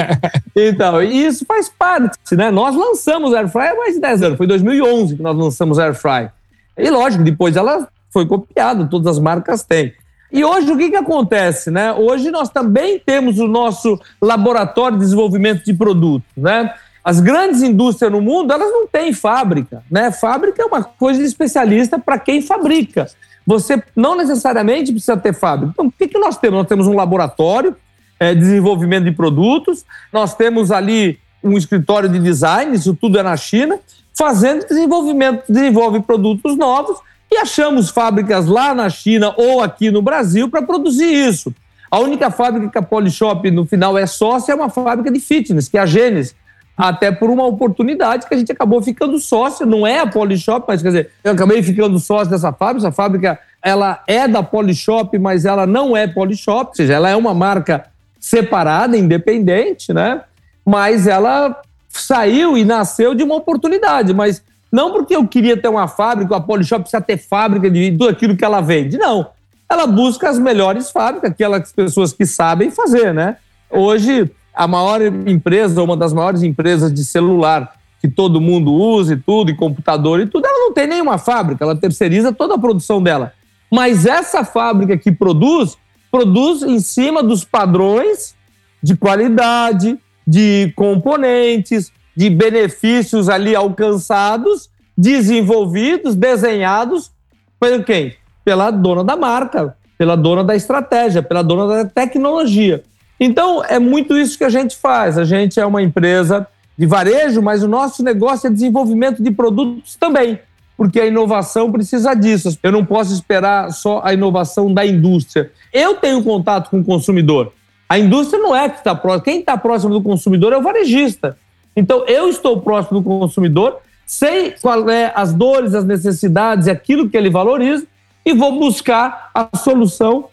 [0.56, 2.50] então, isso faz parte, né?
[2.50, 5.78] Nós lançamos air fry há mais de 10 anos, foi em 2011 que nós lançamos
[5.78, 6.30] air fry.
[6.76, 9.92] E lógico, depois ela foi copiada, todas as marcas têm.
[10.32, 11.70] E hoje o que, que acontece?
[11.70, 11.92] Né?
[11.92, 16.28] Hoje nós também temos o nosso laboratório de desenvolvimento de produtos.
[16.36, 16.72] Né?
[17.04, 19.82] As grandes indústrias no mundo, elas não têm fábrica.
[19.90, 20.12] Né?
[20.12, 23.08] Fábrica é uma coisa de especialista para quem fabrica.
[23.44, 25.72] Você não necessariamente precisa ter fábrica.
[25.72, 26.58] Então, o que, que nós temos?
[26.58, 27.74] Nós temos um laboratório
[28.20, 33.22] é, de desenvolvimento de produtos, nós temos ali um escritório de design, isso tudo é
[33.22, 33.80] na China,
[34.16, 36.98] fazendo desenvolvimento, desenvolve produtos novos
[37.30, 41.54] e achamos fábricas lá na China ou aqui no Brasil para produzir isso.
[41.90, 45.68] A única fábrica que a Polishop no final é sócia é uma fábrica de fitness,
[45.68, 46.34] que é a Gênesis.
[46.76, 50.80] Até por uma oportunidade que a gente acabou ficando sócio, não é a Polishop, mas
[50.80, 52.86] quer dizer, eu acabei ficando sócio dessa fábrica.
[52.86, 57.16] Essa fábrica ela é da Polishop, mas ela não é Polishop, ou seja, ela é
[57.16, 57.84] uma marca
[58.18, 60.22] separada, independente, né?
[60.64, 61.60] Mas ela
[61.90, 66.40] saiu e nasceu de uma oportunidade, mas não porque eu queria ter uma fábrica, a
[66.40, 69.26] Polishop precisa ter fábrica de tudo aquilo que ela vende, não.
[69.68, 73.36] Ela busca as melhores fábricas, aquelas pessoas que sabem fazer, né?
[73.68, 79.16] Hoje, a maior empresa, uma das maiores empresas de celular que todo mundo usa e
[79.16, 83.02] tudo, e computador e tudo, ela não tem nenhuma fábrica, ela terceiriza toda a produção
[83.02, 83.32] dela.
[83.70, 85.76] Mas essa fábrica que produz,
[86.10, 88.34] produz em cima dos padrões
[88.82, 89.98] de qualidade,
[90.30, 97.10] de componentes, de benefícios ali alcançados, desenvolvidos, desenhados
[97.58, 98.14] por quem?
[98.44, 102.84] Pela dona da marca, pela dona da estratégia, pela dona da tecnologia.
[103.18, 105.18] Então, é muito isso que a gente faz.
[105.18, 106.46] A gente é uma empresa
[106.78, 110.38] de varejo, mas o nosso negócio é desenvolvimento de produtos também,
[110.76, 112.56] porque a inovação precisa disso.
[112.62, 115.50] Eu não posso esperar só a inovação da indústria.
[115.72, 117.52] Eu tenho contato com o consumidor.
[117.90, 119.24] A indústria não é que está próxima.
[119.24, 121.36] Quem está próximo do consumidor é o varejista.
[121.74, 127.16] Então, eu estou próximo do consumidor, sei qual é as dores, as necessidades, aquilo que
[127.16, 127.84] ele valoriza
[128.24, 130.26] e vou buscar a solução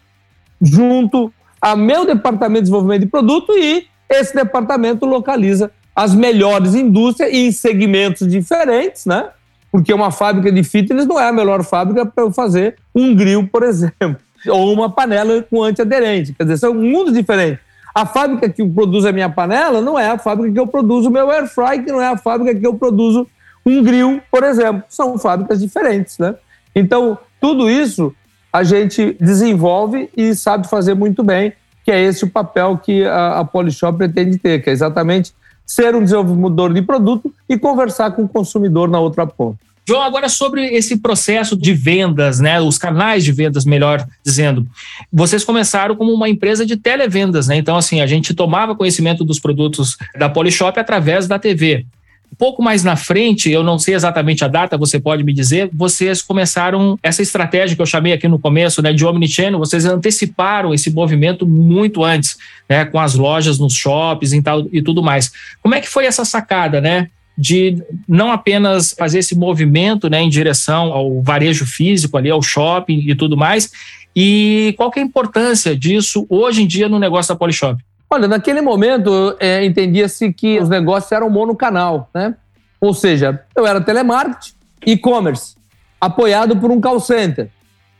[0.62, 7.34] junto a meu departamento de desenvolvimento de produto e esse departamento localiza as melhores indústrias
[7.34, 9.30] em segmentos diferentes, né?
[9.72, 13.48] Porque uma fábrica de fitness não é a melhor fábrica para eu fazer um grill,
[13.48, 14.18] por exemplo,
[14.50, 16.34] ou uma panela com antiaderente.
[16.34, 17.60] Quer dizer, são mundos diferentes.
[17.94, 21.12] A fábrica que produz a minha panela não é a fábrica que eu produzo o
[21.12, 23.28] meu air fry, que não é a fábrica que eu produzo
[23.66, 24.84] um grill, por exemplo.
[24.88, 26.36] São fábricas diferentes, né?
[26.76, 28.14] Então, tudo isso
[28.54, 33.40] a gente desenvolve e sabe fazer muito bem, que é esse o papel que a,
[33.40, 35.34] a Polishop pretende ter, que é exatamente
[35.66, 39.60] ser um desenvolvedor de produto e conversar com o consumidor na outra ponta.
[39.88, 44.68] João, agora sobre esse processo de vendas, né, os canais de vendas, melhor dizendo.
[45.12, 47.56] Vocês começaram como uma empresa de televendas, né?
[47.56, 51.86] Então, assim, a gente tomava conhecimento dos produtos da Polishop através da TV.
[52.30, 55.70] Um pouco mais na frente, eu não sei exatamente a data, você pode me dizer,
[55.74, 60.74] vocês começaram essa estratégia que eu chamei aqui no começo, né, de omnichannel, vocês anteciparam
[60.74, 65.32] esse movimento muito antes, né, com as lojas nos shoppings e, tal, e tudo mais.
[65.64, 67.10] Como é que foi essa sacada, né?
[67.38, 73.04] De não apenas fazer esse movimento né, em direção ao varejo físico ali, ao shopping
[73.08, 73.72] e tudo mais.
[74.16, 77.84] E qual que é a importância disso hoje em dia no negócio da Polishop?
[78.10, 82.34] Olha, naquele momento é, entendia-se que os negócios eram monocanal, né?
[82.80, 84.54] Ou seja, eu era telemarketing,
[84.86, 85.56] e-commerce,
[86.00, 87.50] apoiado por um call center.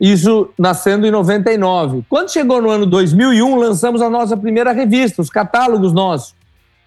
[0.00, 2.04] Isso nascendo em 99.
[2.08, 6.34] Quando chegou no ano 2001, lançamos a nossa primeira revista, os catálogos nossos.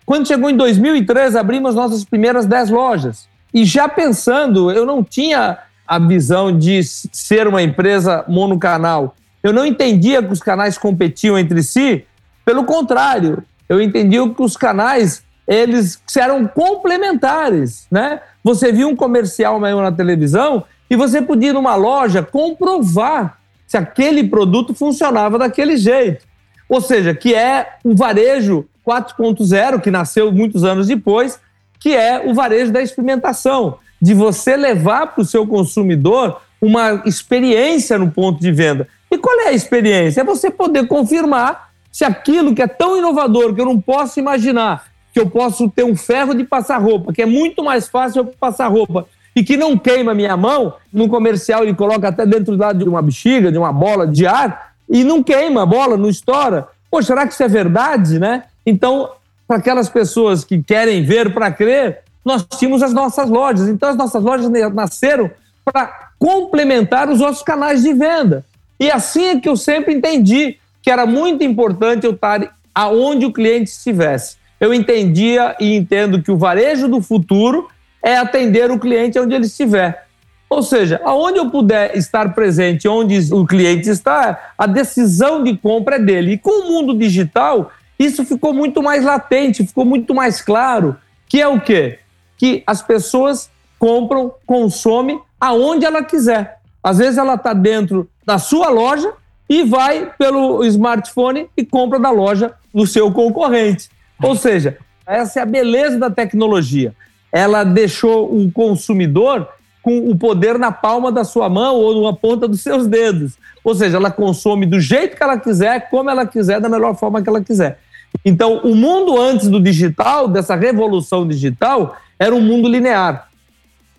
[0.06, 3.28] Quando chegou em 2003, abrimos nossas primeiras 10 lojas.
[3.54, 9.16] E já pensando, eu não tinha a visão de ser uma empresa monocanal.
[9.44, 12.06] Eu não entendia que os canais competiam entre si,
[12.46, 18.22] pelo contrário, eu entendi que os canais eles eram complementares, né?
[18.44, 23.38] Você viu um comercial maior na televisão e você podia ir numa loja comprovar
[23.68, 26.26] se aquele produto funcionava daquele jeito.
[26.68, 31.40] Ou seja, que é um varejo 4.0 que nasceu muitos anos depois,
[31.80, 37.98] que é o varejo da experimentação, de você levar para o seu consumidor uma experiência
[37.98, 38.88] no ponto de venda.
[39.10, 40.22] E qual é a experiência?
[40.22, 44.92] É você poder confirmar se aquilo que é tão inovador que eu não posso imaginar
[45.14, 48.26] que eu posso ter um ferro de passar roupa, que é muito mais fácil eu
[48.40, 52.84] passar roupa e que não queima minha mão, no comercial ele coloca até dentro de
[52.84, 56.68] uma bexiga, de uma bola de ar, e não queima a bola, não estoura.
[56.90, 58.44] Pô, será que isso é verdade, né?
[58.66, 59.12] Então,
[59.48, 63.68] para aquelas pessoas que querem ver para crer, nós tínhamos as nossas lojas.
[63.68, 65.30] Então, as nossas lojas nasceram
[65.66, 68.46] para complementar os nossos canais de venda.
[68.80, 73.34] E assim é que eu sempre entendi que era muito importante eu estar aonde o
[73.34, 74.38] cliente estivesse.
[74.60, 77.68] Eu entendia e entendo que o varejo do futuro
[78.02, 80.06] é atender o cliente onde ele estiver.
[80.50, 85.96] Ou seja, aonde eu puder estar presente, onde o cliente está, a decisão de compra
[85.96, 86.34] é dele.
[86.34, 87.72] E com o mundo digital,
[88.06, 90.96] isso ficou muito mais latente, ficou muito mais claro,
[91.28, 92.00] que é o quê?
[92.38, 96.60] Que as pessoas compram, consomem aonde ela quiser.
[96.84, 99.14] Às vezes ela está dentro da sua loja
[99.48, 103.90] e vai pelo smartphone e compra da loja do seu concorrente.
[104.22, 106.96] Ou seja, essa é a beleza da tecnologia.
[107.32, 109.48] Ela deixou o consumidor
[109.82, 113.34] com o poder na palma da sua mão ou na ponta dos seus dedos.
[113.64, 117.22] Ou seja, ela consome do jeito que ela quiser, como ela quiser, da melhor forma
[117.22, 117.80] que ela quiser.
[118.24, 123.30] Então, o mundo antes do digital, dessa revolução digital, era um mundo linear.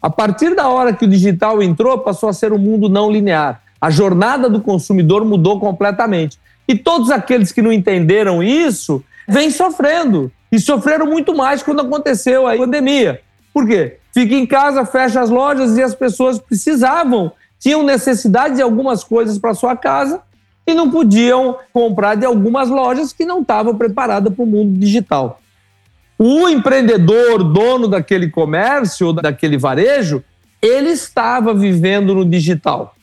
[0.01, 3.63] A partir da hora que o digital entrou, passou a ser um mundo não linear.
[3.81, 6.39] A jornada do consumidor mudou completamente.
[6.69, 10.31] E todos aqueles que não entenderam isso vêm sofrendo.
[10.51, 13.21] E sofreram muito mais quando aconteceu a pandemia.
[13.53, 13.99] Por quê?
[14.13, 19.39] Fica em casa, fecha as lojas e as pessoas precisavam, tinham necessidade de algumas coisas
[19.39, 20.21] para sua casa
[20.67, 25.41] e não podiam comprar de algumas lojas que não estavam preparadas para o mundo digital.
[26.19, 30.23] O empreendedor, dono daquele comércio, daquele varejo,
[30.61, 32.95] ele estava vivendo no digital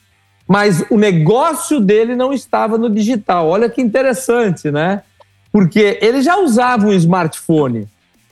[0.49, 3.47] mas o negócio dele não estava no digital.
[3.47, 5.03] Olha que interessante, né?
[5.51, 7.87] Porque ele já usava um smartphone,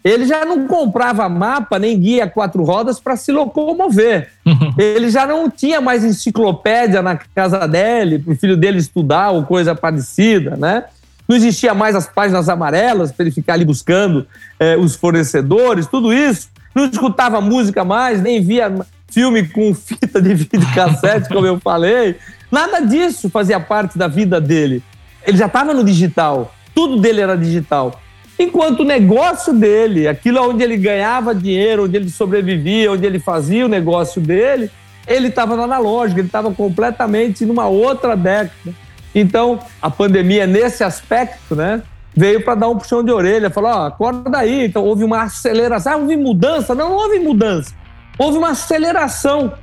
[0.07, 4.29] ele já não comprava mapa nem guia quatro rodas para se locomover.
[4.77, 9.43] ele já não tinha mais enciclopédia na casa dele, para o filho dele estudar ou
[9.43, 10.85] coisa parecida, né?
[11.27, 14.25] não existia mais as páginas amarelas para ele ficar ali buscando
[14.59, 16.49] é, os fornecedores, tudo isso.
[16.73, 18.73] Não escutava música mais, nem via
[19.11, 22.15] filme com fita de videocassete, como eu falei.
[22.51, 24.81] Nada disso fazia parte da vida dele.
[25.25, 27.99] Ele já estava no digital, tudo dele era digital.
[28.39, 33.65] Enquanto o negócio dele, aquilo onde ele ganhava dinheiro, onde ele sobrevivia, onde ele fazia
[33.65, 34.69] o negócio dele,
[35.07, 38.75] ele estava no analógico, ele estava completamente numa outra década.
[39.15, 41.81] Então, a pandemia, nesse aspecto, né,
[42.15, 44.65] veio para dar um puxão de orelha, falou: acorda daí.
[44.65, 45.93] Então, houve uma aceleração.
[45.93, 46.75] Ah, houve mudança?
[46.75, 47.73] Não, não houve mudança.
[48.19, 49.53] Houve uma aceleração,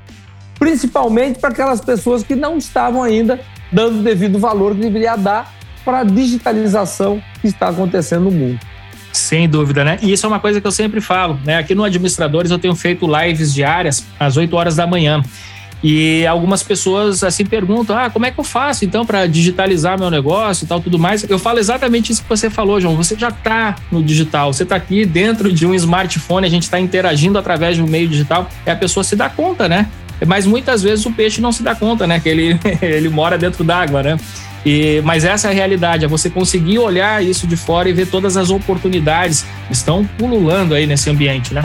[0.58, 3.38] principalmente para aquelas pessoas que não estavam ainda
[3.70, 5.52] dando o devido valor que deveria dar
[5.84, 8.58] para a digitalização que está acontecendo no mundo.
[9.12, 9.98] Sem dúvida, né?
[10.02, 11.58] E isso é uma coisa que eu sempre falo, né?
[11.58, 15.22] Aqui no Administradores eu tenho feito lives diárias às 8 horas da manhã.
[15.84, 20.10] E algumas pessoas assim perguntam: ah, como é que eu faço então para digitalizar meu
[20.10, 21.28] negócio e tal, tudo mais.
[21.28, 22.96] Eu falo exatamente isso que você falou, João.
[22.96, 26.80] Você já está no digital, você está aqui dentro de um smartphone, a gente está
[26.80, 29.88] interagindo através de um meio digital, a pessoa se dá conta, né?
[30.26, 32.18] Mas muitas vezes o peixe não se dá conta, né?
[32.18, 34.16] Que ele, ele mora dentro d'água, né?
[34.64, 38.06] E, mas essa é a realidade, é você conseguir olhar isso de fora e ver
[38.06, 41.62] todas as oportunidades que estão pululando aí nesse ambiente, né?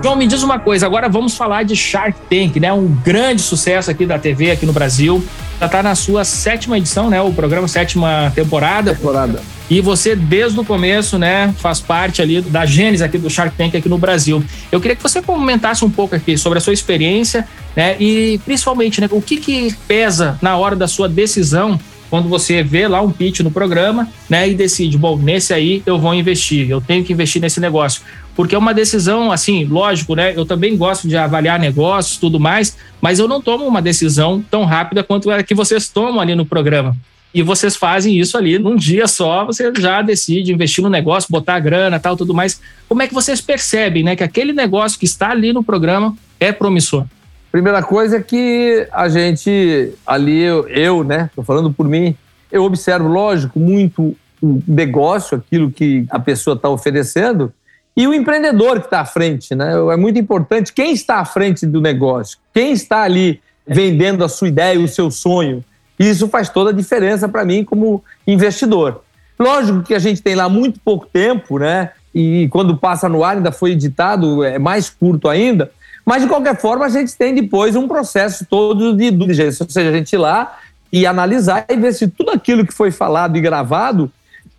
[0.00, 2.72] João, me diz uma coisa, agora vamos falar de Shark Tank, né?
[2.72, 5.22] Um grande sucesso aqui da TV aqui no Brasil.
[5.58, 7.20] Já está na sua sétima edição, né?
[7.20, 8.94] O programa sétima temporada.
[8.94, 9.42] Temporada.
[9.68, 13.76] E você, desde o começo, né, faz parte ali da gênese aqui do Shark Tank
[13.76, 14.42] aqui no Brasil.
[14.72, 19.00] Eu queria que você comentasse um pouco aqui sobre a sua experiência, né, e principalmente,
[19.00, 23.10] né, o que que pesa na hora da sua decisão quando você vê lá um
[23.10, 27.12] pitch no programa, né, e decide, bom, nesse aí eu vou investir, eu tenho que
[27.12, 28.00] investir nesse negócio.
[28.38, 30.32] Porque é uma decisão, assim, lógico, né?
[30.36, 34.64] Eu também gosto de avaliar negócios tudo mais, mas eu não tomo uma decisão tão
[34.64, 36.96] rápida quanto a que vocês tomam ali no programa.
[37.34, 41.58] E vocês fazem isso ali num dia só, você já decide investir no negócio, botar
[41.58, 42.60] grana, tal, tudo mais.
[42.88, 46.52] Como é que vocês percebem, né, que aquele negócio que está ali no programa é
[46.52, 47.06] promissor?
[47.50, 52.14] Primeira coisa é que a gente ali, eu, eu né, tô falando por mim,
[52.52, 57.52] eu observo, lógico, muito o negócio, aquilo que a pessoa está oferecendo,
[57.98, 59.56] e o empreendedor que está à frente.
[59.56, 59.72] Né?
[59.92, 64.46] É muito importante quem está à frente do negócio, quem está ali vendendo a sua
[64.46, 65.64] ideia, o seu sonho.
[65.98, 69.02] Isso faz toda a diferença para mim como investidor.
[69.36, 71.90] Lógico que a gente tem lá muito pouco tempo, né?
[72.14, 75.68] E quando passa no ar, ainda foi editado, é mais curto ainda.
[76.06, 79.90] Mas, de qualquer forma, a gente tem depois um processo todo de diligência, ou seja,
[79.90, 80.56] a gente ir lá
[80.92, 84.10] e analisar e ver se tudo aquilo que foi falado e gravado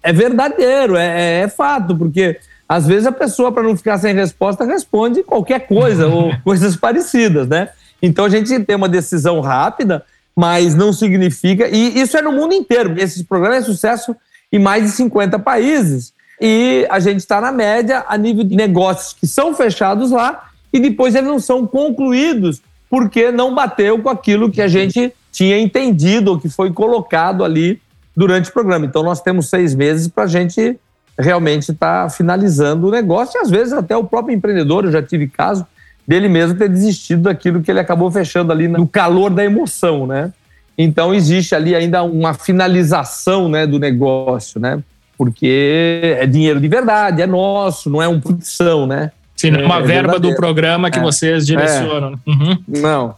[0.04, 2.38] é verdadeiro, é, é, é fato, porque
[2.70, 7.48] às vezes a pessoa, para não ficar sem resposta, responde qualquer coisa ou coisas parecidas,
[7.48, 7.70] né?
[8.00, 10.06] Então a gente tem uma decisão rápida,
[10.36, 11.68] mas não significa.
[11.68, 12.94] E isso é no mundo inteiro.
[12.96, 14.16] Esse programa é sucesso
[14.52, 16.14] em mais de 50 países.
[16.40, 20.80] E a gente está na média a nível de negócios que são fechados lá e
[20.80, 26.32] depois eles não são concluídos porque não bateu com aquilo que a gente tinha entendido
[26.32, 27.82] ou que foi colocado ali
[28.16, 28.86] durante o programa.
[28.86, 30.80] Então nós temos seis meses para a gente
[31.20, 35.28] realmente está finalizando o negócio e às vezes até o próprio empreendedor, eu já tive
[35.28, 35.68] caso
[36.08, 40.32] dele mesmo ter desistido daquilo que ele acabou fechando ali no calor da emoção, né?
[40.78, 44.82] Então existe ali ainda uma finalização, né, do negócio, né?
[45.18, 49.12] Porque é dinheiro de verdade, é nosso, não é uma produção, né?
[49.36, 50.36] Sim, não é uma é verba verdadeiro.
[50.36, 51.02] do programa que é.
[51.02, 52.14] vocês direcionam.
[52.14, 52.30] É.
[52.32, 52.58] Uhum.
[52.68, 53.16] Não.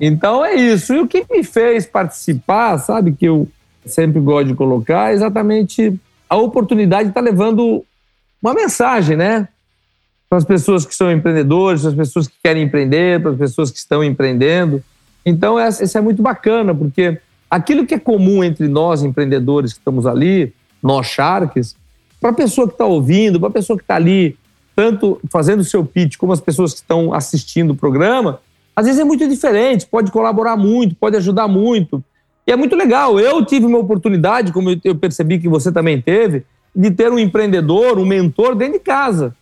[0.00, 0.92] Então é isso.
[0.92, 3.48] E o que me fez participar, sabe, que eu
[3.86, 5.98] sempre gosto de colocar, é exatamente
[6.32, 7.84] a oportunidade de estar tá levando
[8.42, 9.46] uma mensagem, né?
[10.30, 13.70] Para as pessoas que são empreendedores, para as pessoas que querem empreender, para as pessoas
[13.70, 14.82] que estão empreendendo.
[15.26, 17.18] Então, isso é muito bacana, porque
[17.50, 21.76] aquilo que é comum entre nós, empreendedores que estamos ali, nós Sharks,
[22.18, 24.34] para a pessoa que está ouvindo, para a pessoa que está ali,
[24.74, 28.40] tanto fazendo o seu pitch, como as pessoas que estão assistindo o programa,
[28.74, 32.02] às vezes é muito diferente, pode colaborar muito, pode ajudar muito.
[32.46, 33.18] E é muito legal.
[33.20, 37.98] Eu tive uma oportunidade, como eu percebi que você também teve, de ter um empreendedor,
[37.98, 39.34] um mentor dentro de casa.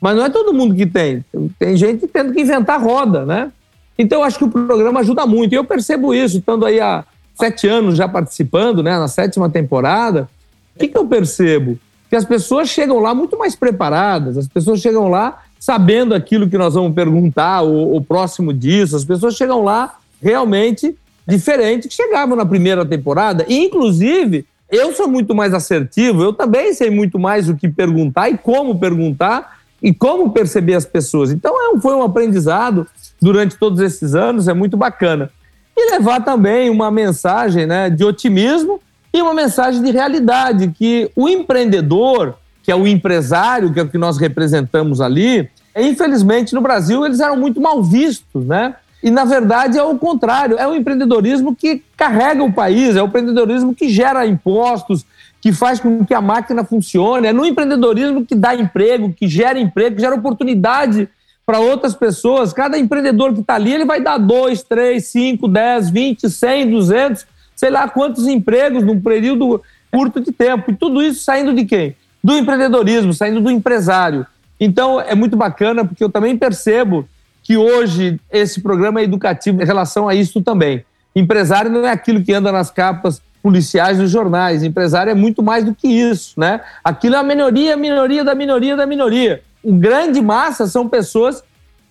[0.00, 1.24] Mas não é todo mundo que tem.
[1.58, 3.52] Tem gente tendo que inventar roda, né?
[3.98, 5.52] Então eu acho que o programa ajuda muito.
[5.52, 10.28] E eu percebo isso, estando aí há sete anos já participando, né, na sétima temporada.
[10.74, 11.78] O que, que eu percebo?
[12.08, 16.56] Que as pessoas chegam lá muito mais preparadas, as pessoas chegam lá sabendo aquilo que
[16.56, 20.96] nós vamos perguntar, o, o próximo disso, as pessoas chegam lá realmente
[21.28, 23.44] diferente que chegavam na primeira temporada.
[23.46, 28.30] E, inclusive, eu sou muito mais assertivo, eu também sei muito mais o que perguntar
[28.30, 31.30] e como perguntar e como perceber as pessoas.
[31.30, 32.86] Então, é foi um aprendizado.
[33.20, 35.30] durante todos esses anos, é muito bacana.
[35.76, 38.80] E levar também uma mensagem né, de otimismo
[39.12, 43.88] e uma mensagem de realidade, que o empreendedor, que é o empresário, que é o
[43.88, 48.74] que nós representamos ali, infelizmente no Brasil eles eram muito mal vistos, né?
[49.02, 53.06] E na verdade é o contrário, é o empreendedorismo que carrega o país, é o
[53.06, 55.06] empreendedorismo que gera impostos,
[55.40, 59.58] que faz com que a máquina funcione, é no empreendedorismo que dá emprego, que gera
[59.58, 61.08] emprego, que gera oportunidade
[61.46, 62.52] para outras pessoas.
[62.52, 67.24] Cada empreendedor que está ali, ele vai dar dois, três, cinco, dez, vinte, cem, duzentos,
[67.54, 70.72] sei lá quantos empregos num período curto de tempo.
[70.72, 71.96] E tudo isso saindo de quem?
[72.22, 74.26] Do empreendedorismo, saindo do empresário.
[74.60, 77.08] Então é muito bacana, porque eu também percebo
[77.48, 80.84] que hoje esse programa é educativo em relação a isso também.
[81.16, 84.62] Empresário não é aquilo que anda nas capas policiais dos jornais.
[84.62, 86.60] Empresário é muito mais do que isso, né?
[86.84, 89.40] Aquilo é a minoria, a minoria da minoria da minoria.
[89.64, 91.42] O grande massa são pessoas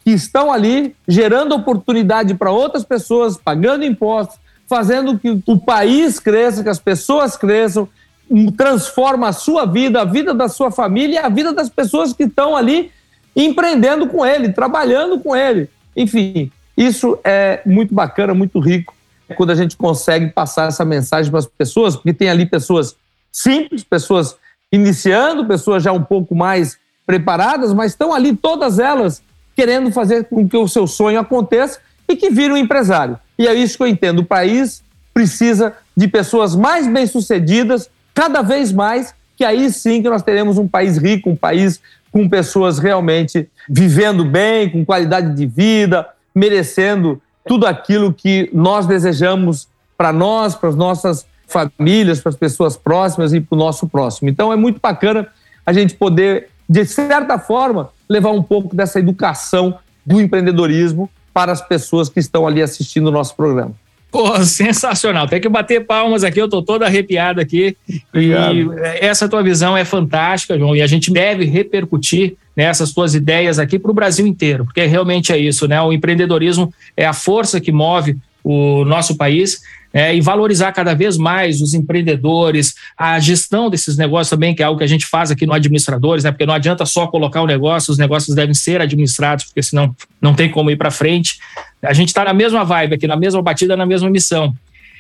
[0.06, 4.38] que estão ali gerando oportunidade para outras pessoas, pagando impostos,
[4.68, 7.90] fazendo que o país cresça, que as pessoas cresçam,
[8.56, 12.26] transforma a sua vida, a vida da sua família e a vida das pessoas que
[12.26, 12.92] estão ali
[13.46, 15.70] empreendendo com ele, trabalhando com ele.
[15.96, 18.96] Enfim, isso é muito bacana, muito rico
[19.36, 22.96] quando a gente consegue passar essa mensagem para as pessoas, porque tem ali pessoas
[23.32, 24.36] simples, pessoas
[24.72, 29.22] iniciando, pessoas já um pouco mais preparadas, mas estão ali todas elas
[29.56, 33.20] querendo fazer com que o seu sonho aconteça e que vire um empresário.
[33.38, 34.20] E é isso que eu entendo.
[34.20, 34.84] O país
[35.14, 40.68] precisa de pessoas mais bem-sucedidas, cada vez mais, que aí sim que nós teremos um
[40.68, 41.82] país rico, um país
[42.12, 49.68] com pessoas realmente vivendo bem, com qualidade de vida, merecendo tudo aquilo que nós desejamos
[49.98, 54.30] para nós, para as nossas famílias, para as pessoas próximas e para o nosso próximo.
[54.30, 55.28] Então é muito bacana
[55.66, 61.62] a gente poder, de certa forma, levar um pouco dessa educação do empreendedorismo para as
[61.62, 63.74] pessoas que estão ali assistindo o nosso programa.
[64.18, 65.28] Pô, sensacional.
[65.28, 67.78] Tem que bater palmas aqui, eu tô todo arrepiado aqui.
[68.12, 68.74] Obrigado.
[68.74, 73.60] E essa tua visão é fantástica, João, e a gente deve repercutir nessas tuas ideias
[73.60, 75.80] aqui para o Brasil inteiro, porque realmente é isso, né?
[75.80, 79.62] O empreendedorismo é a força que move o nosso país
[79.98, 84.66] é, e valorizar cada vez mais os empreendedores, a gestão desses negócios também, que é
[84.68, 86.30] algo que a gente faz aqui no Administradores, né?
[86.30, 90.36] Porque não adianta só colocar o negócio, os negócios devem ser administrados, porque senão não
[90.36, 91.40] tem como ir para frente.
[91.82, 94.54] A gente está na mesma vibe aqui, na mesma batida, na mesma missão.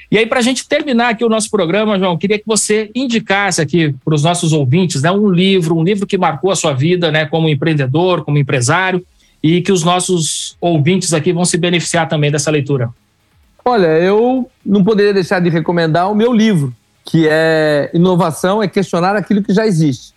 [0.10, 3.62] E aí, para a gente terminar aqui o nosso programa, João, queria que você indicasse
[3.62, 7.12] aqui para os nossos ouvintes né, um livro, um livro que marcou a sua vida
[7.12, 9.06] né, como empreendedor, como empresário,
[9.43, 12.89] e que os nossos ouvintes aqui vão se beneficiar também dessa leitura.
[13.70, 19.13] Olha, eu não poderia deixar de recomendar o meu livro, que é Inovação é Questionar
[19.13, 20.13] Aquilo que Já Existe.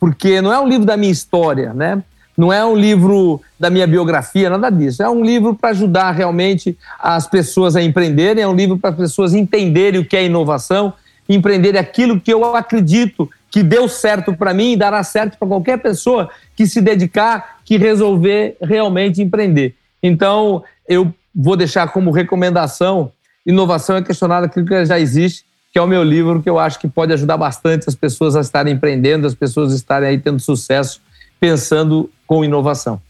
[0.00, 2.02] Porque não é um livro da minha história, né?
[2.36, 5.00] Não é um livro da minha biografia, nada disso.
[5.00, 8.96] É um livro para ajudar realmente as pessoas a empreenderem, é um livro para as
[8.96, 10.92] pessoas entenderem o que é inovação,
[11.28, 15.78] empreenderem aquilo que eu acredito que deu certo para mim e dará certo para qualquer
[15.78, 19.76] pessoa que se dedicar, que resolver realmente empreender.
[20.02, 23.12] Então, eu vou deixar como recomendação
[23.48, 26.78] Inovação é questionar aquilo que já existe, que é o meu livro que eu acho
[26.78, 30.38] que pode ajudar bastante as pessoas a estarem empreendendo, as pessoas a estarem aí tendo
[30.38, 31.00] sucesso,
[31.40, 33.00] pensando com inovação.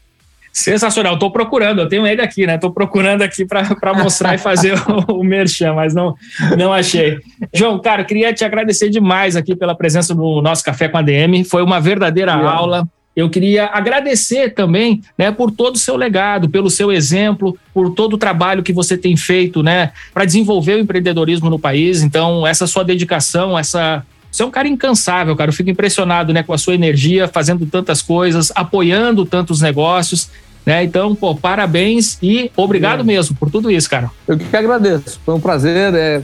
[0.53, 2.55] Sensacional, estou procurando, eu tenho ele aqui, né?
[2.55, 4.75] Estou procurando aqui para mostrar e fazer
[5.09, 6.15] o, o merchan, mas não,
[6.57, 7.19] não achei.
[7.53, 11.43] João, cara, queria te agradecer demais aqui pela presença no nosso Café com a DM.
[11.43, 12.87] Foi uma verdadeira aula.
[13.15, 18.13] Eu queria agradecer também, né, por todo o seu legado, pelo seu exemplo, por todo
[18.13, 22.01] o trabalho que você tem feito, né, para desenvolver o empreendedorismo no país.
[22.01, 25.49] Então, essa sua dedicação, essa você é um cara incansável, cara.
[25.49, 30.29] Eu fico impressionado, né, com a sua energia, fazendo tantas coisas, apoiando tantos negócios,
[30.65, 30.83] né?
[30.83, 33.03] Então, pô, parabéns e obrigado é.
[33.03, 34.11] mesmo por tudo isso, cara.
[34.27, 35.19] Eu que agradeço.
[35.25, 36.21] Foi um prazer, é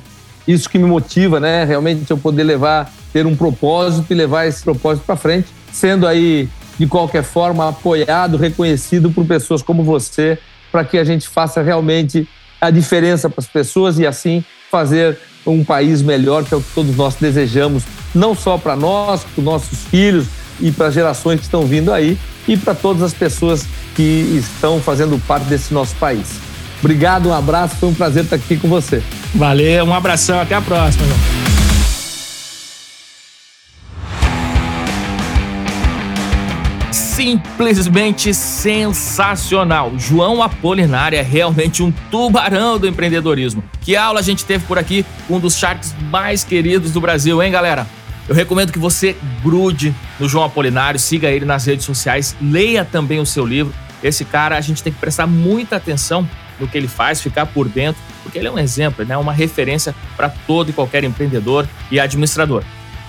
[0.47, 1.63] isso que me motiva, né?
[1.63, 6.47] Realmente eu poder levar, ter um propósito e levar esse propósito para frente, sendo aí
[6.77, 10.37] de qualquer forma, apoiado, reconhecido por pessoas como você,
[10.71, 12.27] para que a gente faça realmente
[12.59, 16.73] a diferença para as pessoas e assim fazer um país melhor, que é o que
[16.73, 20.27] todos nós desejamos, não só para nós, para os nossos filhos
[20.59, 22.17] e para as gerações que estão vindo aí
[22.47, 23.65] e para todas as pessoas
[23.95, 26.39] que estão fazendo parte desse nosso país.
[26.79, 29.01] Obrigado, um abraço, foi um prazer estar aqui com você.
[29.33, 31.44] Valeu, um abração, até a próxima.
[37.15, 39.93] Simplesmente sensacional.
[39.97, 43.63] João Apolinário é realmente um tubarão do empreendedorismo.
[43.79, 47.49] Que aula a gente teve por aqui um dos sharks mais queridos do Brasil, hein,
[47.49, 47.87] galera?
[48.27, 53.21] Eu recomendo que você grude no João Apolinário, siga ele nas redes sociais, leia também
[53.21, 53.73] o seu livro.
[54.03, 56.27] esse cara a gente tem que prestar muita atenção
[56.59, 59.15] no que ele faz, ficar por dentro, porque ele é um exemplo, né?
[59.15, 62.61] uma referência para todo e qualquer empreendedor e administrador.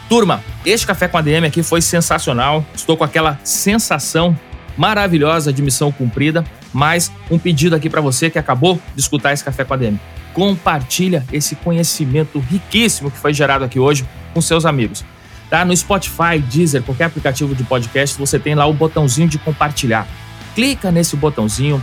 [0.08, 2.64] Turma, este café com a DM aqui foi sensacional.
[2.74, 4.38] Estou com aquela sensação
[4.76, 9.42] maravilhosa de missão cumprida, mas um pedido aqui para você que acabou de escutar esse
[9.42, 9.98] café com a DM.
[10.32, 15.04] Compartilha esse conhecimento riquíssimo que foi gerado aqui hoje com seus amigos.
[15.50, 15.64] Tá?
[15.64, 20.06] No Spotify, Deezer, qualquer aplicativo de podcast, você tem lá o botãozinho de compartilhar.
[20.54, 21.82] Clica nesse botãozinho,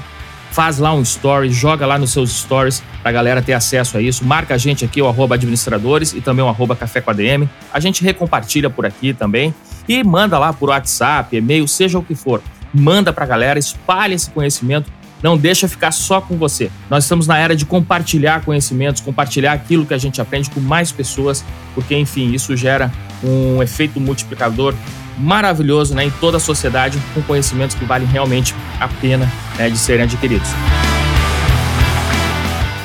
[0.53, 4.01] faz lá um story, joga lá nos seus stories para a galera ter acesso a
[4.01, 4.23] isso.
[4.23, 7.49] Marca a gente aqui, o arroba administradores e também o arroba café com ADM.
[7.73, 9.53] A gente recompartilha por aqui também
[9.89, 12.39] e manda lá por WhatsApp, e-mail, seja o que for.
[12.71, 14.91] Manda para a galera, espalhe esse conhecimento.
[15.23, 16.69] Não deixa ficar só com você.
[16.87, 20.91] Nós estamos na era de compartilhar conhecimentos, compartilhar aquilo que a gente aprende com mais
[20.91, 21.43] pessoas,
[21.73, 22.91] porque, enfim, isso gera
[23.23, 24.75] um efeito multiplicador
[25.17, 29.77] maravilhoso né, em toda a sociedade, com conhecimentos que valem realmente a pena né, de
[29.77, 30.49] serem adquiridos.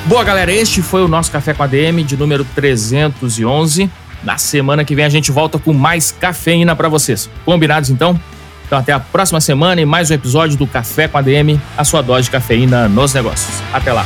[0.05, 3.89] Boa, galera, este foi o nosso Café com a DM de número 311.
[4.23, 7.29] Na semana que vem a gente volta com mais cafeína para vocês.
[7.45, 8.19] Combinados então?
[8.65, 11.83] Então até a próxima semana e mais um episódio do Café com a DM, a
[11.83, 13.53] sua dose de cafeína nos negócios.
[13.73, 14.05] Até lá.